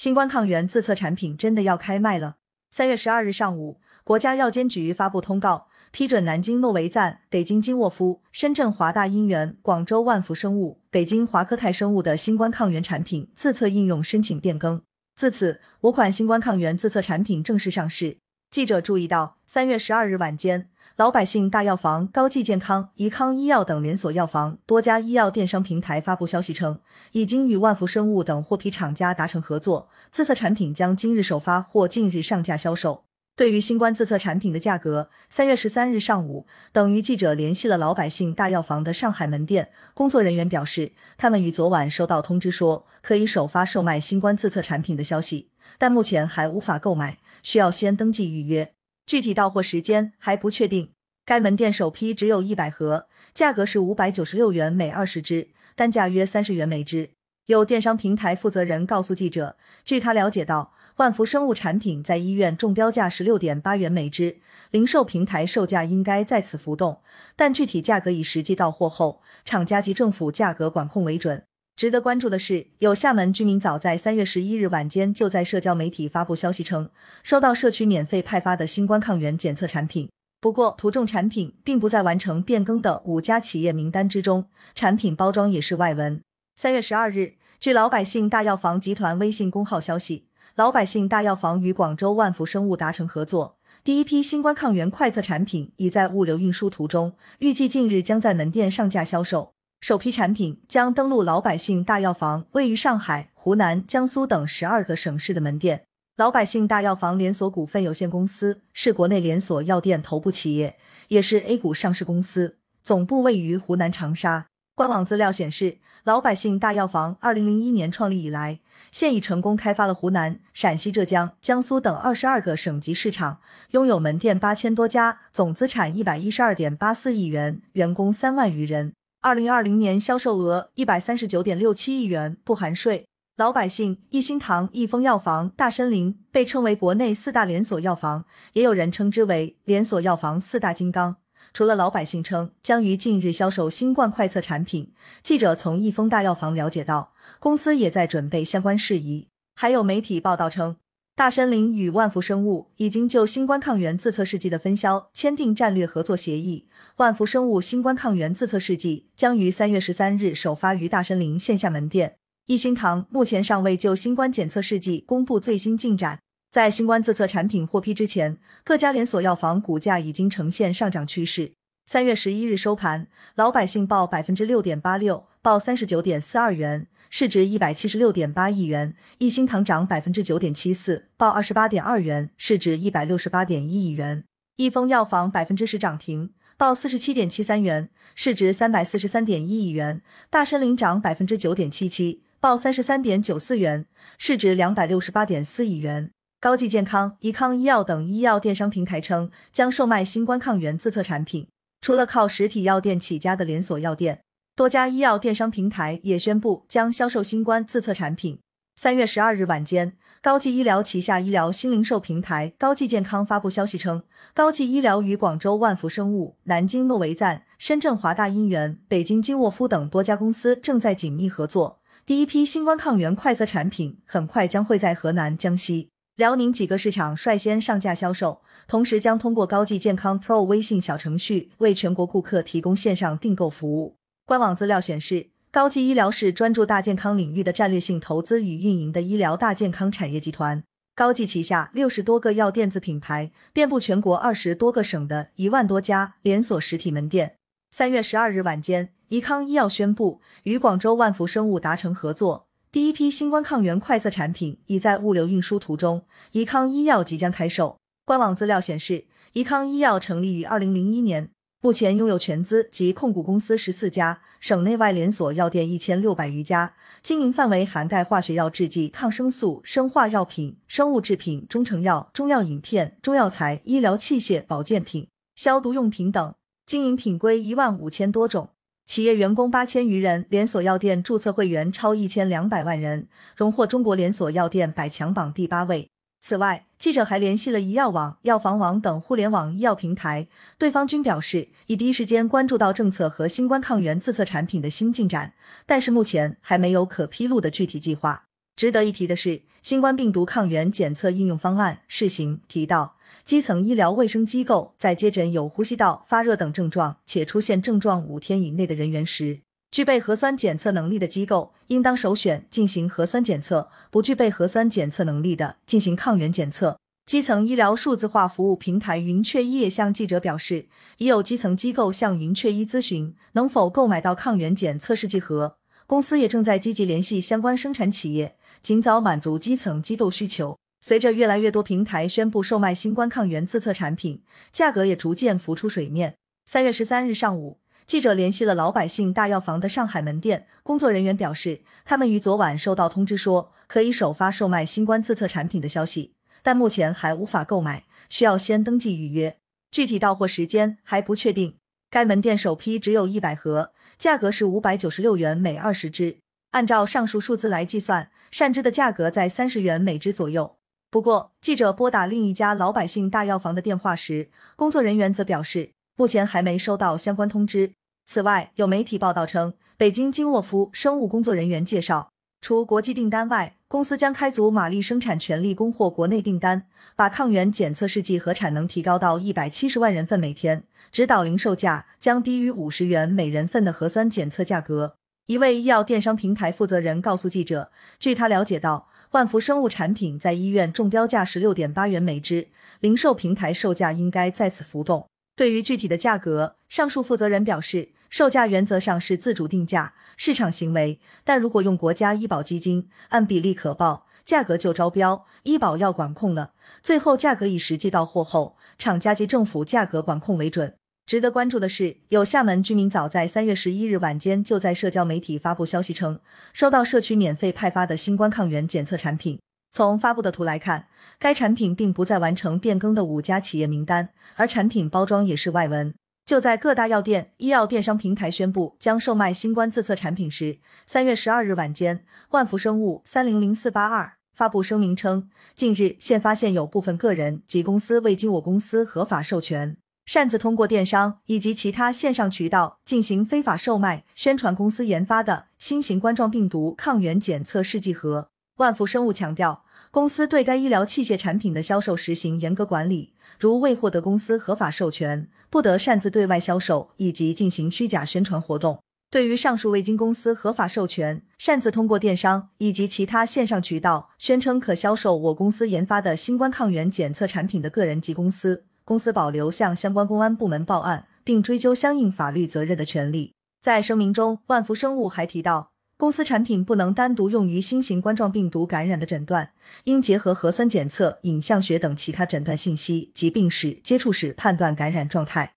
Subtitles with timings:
[0.00, 2.36] 新冠抗原自测产品真的要开卖了。
[2.70, 14.80] 三月十二日上午，国家药监局发布通告，批准南京诺维赞、北京金沃夫、深圳华大因源、广州万福生物、北京华科泰生物的新冠抗原产品自测应用申请变更。
[15.16, 18.16] 自此，五款新冠抗原自测产品正式上市。
[18.50, 20.70] 记者注意到，三月十二日晚间。
[21.00, 26.78] 老百姓大药房、高济健康、怡康医药等连锁药房多家医药电商平台发布消息称，
[27.12, 33.04] 已经与万福生物等获批厂家达成合作，自测产品将今日首发或近日上架销售。
[33.34, 48.74] 对于新冠自测产品的价格，三月十三日上午，等于记者联系了老百姓大药房的上海门店工作人员，表示他们于昨晚收到通知，说可以首发售卖新冠自测产品的消息，但目前还无法购买，需要先登记预约。
[49.10, 50.92] 具体到货时间还不确定。
[51.26, 57.10] 该门店首批只有一百盒，价格是五百九十六元每二十支，单价约三十元每支。
[57.46, 64.38] 有电商平台负责人告诉记者，据他了解到，万福生物产品在医院中标价十六点八元每支，
[64.70, 67.02] 零售平台售价应该在此浮动，
[67.34, 71.42] 但具体价格以实际到货后厂家及政府价格管控为准。
[71.80, 76.90] 值得关注的是，有厦门居民早在三月十一日晚间就在社交媒体发布消息称，
[77.22, 80.10] 收到社区免费派发的新冠抗原检测产品。
[80.42, 86.20] 不过，图中产品并不在完成变更的五家企业名单之中，产品包装也是外文。
[86.56, 99.54] 三月十二日，据老百姓大药房集团微信公号消息，老百姓大药房与广州万福生物达成合作，第一批新冠抗原快测产品已在物流运输途中，预计近日将在门店上架销售。
[99.80, 105.84] 首批产品将登陆老百姓大药房位于上海、湖南、江苏等十二个省市的门店。
[106.16, 110.76] 老百姓大药房连锁股份有限公司是国内连锁药店头部企业，
[111.08, 114.46] 也是 A 股上市公司，总部位于湖南长沙。
[114.74, 118.60] 官网资料显示，老百姓大药房二零零一年创立以来，
[118.92, 128.92] 现已成功开发了湖南、陕西、浙江、江苏等二十二个省级市场，拥有门店八千多家，总资产一百一十二点八四亿元，员工三万余人。
[129.22, 133.04] 二零二零年销售额一百三十九点六七亿元，不含税。
[133.36, 141.16] 老百姓、益心堂、益丰药房、大参林被称为国内四大连锁药房，也有人称之为连锁药房四大金刚。
[141.52, 149.28] 除了老百姓称将于近日销售新冠快测产品，记者从益丰大药房了解到，公司也在准备相关事宜。
[149.54, 150.76] 还有媒体报道称。
[151.20, 156.66] 大参林与万福生物已经就新冠抗原自测试剂的分销签订战略合作协议。
[156.96, 162.16] 万福生物新冠抗原自测试剂将于三月十三日首发于大参林线下门店。
[162.46, 166.20] 一心堂目前尚未就新冠检测试剂公布最新进展。
[166.50, 171.52] 在新冠自测产品获批之前，各家连锁药房股价已经呈现上涨趋势。
[171.84, 176.86] 三月十一日收盘，老百姓报百分之六点八六，报三十九点四二元。
[177.12, 184.22] 市值一百七十六点八亿元，益心堂涨百分之九点七四，报二十八点二元，市值一百六十八点一亿元。
[184.56, 190.02] 益丰药房百分之十涨停，报四十七点七三元，市值三百四十三点一亿元。
[190.30, 196.12] 大参林涨百分之九点七七，报三十三点九四元，市值两百六十八点四亿元。
[196.38, 201.48] 高济健康、怡康医药等医药电商平台称将售卖新冠抗原自测产品，
[201.80, 204.20] 除了靠实体药店起家的连锁药店。
[204.60, 208.40] 多家医药电商平台也宣布将销售新冠自测产品。
[208.76, 214.02] 三月十二日晚间，高济医疗旗下医疗新零售平台高济健康发布消息称，
[214.34, 221.80] 高济医疗与广州万福生物、南京诺维赞、深圳华大因源、北京金沃夫等多家公司正在紧密合作。
[222.04, 233.96] 第一批新冠抗原快测产品很快将会在河南、江西、辽宁几个市场率先上架销售，同时将通过高济健康 Pro 微信小程序为全国顾客提供线上订购服务。
[234.30, 240.62] 官网资料显示，高济医疗是专注大健康领域的战略性投资与运营的医疗大健康产业集团。
[240.94, 247.38] 高济旗下六十多个药店子品牌，遍布全国二十多个省的一万多家连锁实体门店。
[247.72, 257.78] 三月十二日晚间，怡康医药宣布与广州万福生物达成合作，第一批新冠抗原快测产品已在物流运输途中，怡康医药即将开售。
[258.04, 261.30] 官网资料显示，怡康医药成立于二零零一年。
[261.62, 275.06] 目前拥有全资及控股公司十四家，省内外连锁药店一千六百余家，经营范围涵盖化学药制剂、抗生素、生化药品、生物制品、中成药、中药饮片、中药材、医疗器械、保健品、
[275.36, 276.34] 消毒用品等，
[276.64, 278.48] 经营品规一万五千多种，
[278.86, 285.89] 企业员工八千余人，连锁药店注册会员超一千两百万人，荣获中国连锁药店百强榜第八位。
[286.22, 290.28] 此外，记者还联系了医药网、药房网等互联网医药平台，
[290.58, 295.32] 对方均表示已第一时间关注到政策和新冠抗原自测产品的新进展，
[295.64, 298.24] 但是目前还没有可披露的具体计划。
[298.54, 309.40] 值得一提的是，新冠病毒抗原检测应用方案试行提到，基层医疗卫生机构在接诊有呼吸道发热等症状且出现症状五天以内的人员时，
[309.70, 316.78] 具备核酸检测能力的机构应当首选进行核酸检测，不具备核酸检测能力的进行抗原检测。
[317.06, 320.66] 基层医疗数字化服务平台云雀医也向记者表示，
[320.98, 325.56] 已有基层机构向云雀医咨询能否购买到抗原检测试剂盒，
[325.86, 328.36] 公司也正在积极联系相关生产企业。
[328.62, 330.58] 尽早满足基层机构需求。
[330.82, 336.16] 随着越来越多平台宣布售卖新冠抗原自测产品，价格也逐渐浮出水面。
[336.46, 337.58] 三月十三日上午，
[337.90, 349.38] 记者联系了老百姓大药房的上海门店工作人员，表示他们于昨晚收到通知，说可以首发售卖新冠自测产品的消息，但目前还无法购买，需要先登记预约。
[349.72, 351.56] 具体到货时间还不确定。
[351.90, 356.18] 该门店首批只有一百盒，价格是五百九十六元每二十支。
[356.52, 358.12] 按照上述数字来计算。
[358.30, 360.54] 善支的价格在三十元每支左右。
[360.92, 367.72] 不过，记者拨打另一家老百姓大药房的电话时，工作人员则表示，目前还没收到相关通知。
[368.12, 372.10] 此外，有媒体报道称，北京金沃夫生物工作人员介绍，
[372.40, 376.66] 除国际订单外，公司将开足马力生产全力供货国内订单，
[376.96, 384.96] 把抗原检测试剂和产能提高到一百七十万人份每天，指导零售价将低于五十元每人份的核酸检测价格。
[385.26, 387.70] 一位医药电商平台负责人告诉记者，
[388.00, 392.48] 据他了解到，万福生物产品在医院中标价十六点八元每支，
[392.80, 395.06] 零售平台售价应该在此浮动。
[395.36, 401.00] 对于具体的价格，上述负责人表示，售价原则上是自主定价，市场行为。
[401.24, 406.52] 但如果用国家医保基金按比例可报，价格就招标，医保要管控了。
[406.82, 410.74] 最后价格以实际到货后，厂家及政府价格管控为准。
[411.06, 416.20] 值得关注的是，有厦门居民早在三月十一日晚间就在社交媒体发布消息称，
[416.52, 419.40] 收到社区免费派发的新冠抗原检测产品。
[419.72, 420.86] 从发布的图来看，
[421.18, 425.94] 该产品并不在完成变更的五家企业名单，而产品包装也是外文。
[426.30, 439.76] 就在各大药店、医药电商平台宣布将售卖新冠自测产品时，三月十二日晚间，万福生物三零零四八二发布声明称，近日现发现有部分个人及公司未经我公司合法授权。
[440.06, 448.28] 擅自通过电商以及其他线上渠道进行非法售卖、宣传公司研发的新型冠状病毒抗原检测试剂盒。
[448.58, 458.78] 万福生物强调，公司对该医疗器械产品的销售实行严格管理，如未获得公司合法授权，不得擅自对外销售以及进行虚假宣传活动。
[459.10, 468.64] 对于上述未经公司合法授权、擅自通过电商以及其他线上渠道宣称可销售我公司研发的新冠抗原检测产品的个人及公司。
[468.84, 473.34] 公司保留向相关公安部门报案并追究相应法律责任的权利。
[473.60, 475.69] 在声明中，万福生物还提到，
[476.00, 479.50] 公司产品不能单独用于新型冠状病毒感染的诊断，
[479.84, 485.56] 应结合核酸检测、影像学等其他诊断信息疾病史、接触史判断感染状态。